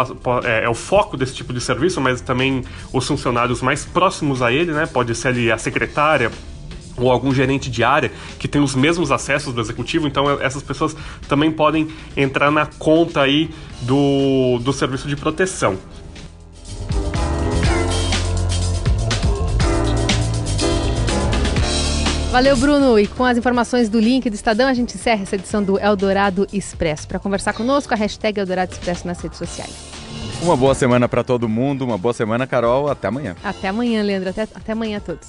é, 0.44 0.64
é, 0.64 0.68
o 0.68 0.74
foco 0.74 1.16
desse 1.16 1.34
tipo 1.34 1.52
de 1.52 1.60
serviço, 1.60 2.00
mas 2.00 2.20
também 2.20 2.64
os 2.92 3.06
funcionários 3.06 3.62
mais 3.62 3.84
próximos 3.84 4.42
a 4.42 4.52
ele, 4.52 4.72
né? 4.72 4.86
Pode 4.86 5.14
ser 5.14 5.28
ali 5.28 5.50
a 5.50 5.58
secretária, 5.58 6.30
ou 7.02 7.10
algum 7.10 7.34
gerente 7.34 7.70
de 7.70 7.82
área 7.82 8.10
que 8.38 8.48
tem 8.48 8.62
os 8.62 8.74
mesmos 8.74 9.10
acessos 9.10 9.52
do 9.52 9.60
executivo, 9.60 10.06
então 10.06 10.30
essas 10.40 10.62
pessoas 10.62 10.96
também 11.28 11.50
podem 11.50 11.88
entrar 12.16 12.50
na 12.50 12.66
conta 12.66 13.22
aí 13.22 13.50
do, 13.82 14.58
do 14.60 14.72
serviço 14.72 15.08
de 15.08 15.16
proteção. 15.16 15.78
Valeu, 22.32 22.56
Bruno. 22.56 22.98
E 22.98 23.06
com 23.06 23.26
as 23.26 23.36
informações 23.36 23.90
do 23.90 24.00
link 24.00 24.30
do 24.30 24.34
Estadão, 24.34 24.66
a 24.66 24.72
gente 24.72 24.96
encerra 24.96 25.22
essa 25.22 25.34
edição 25.34 25.62
do 25.62 25.78
Eldorado 25.78 26.46
Expresso. 26.50 27.06
Para 27.06 27.18
conversar 27.18 27.52
conosco, 27.52 27.92
a 27.92 27.96
hashtag 27.96 28.40
Eldorado 28.40 28.72
Expresso 28.72 29.06
nas 29.06 29.20
redes 29.20 29.36
sociais. 29.36 29.74
Uma 30.40 30.56
boa 30.56 30.74
semana 30.74 31.06
para 31.06 31.22
todo 31.22 31.46
mundo, 31.46 31.84
uma 31.84 31.98
boa 31.98 32.14
semana, 32.14 32.46
Carol. 32.46 32.88
Até 32.88 33.08
amanhã. 33.08 33.36
Até 33.44 33.68
amanhã, 33.68 34.02
Leandro. 34.02 34.30
Até, 34.30 34.44
até 34.44 34.72
amanhã 34.72 34.96
a 34.96 35.00
todos. 35.00 35.28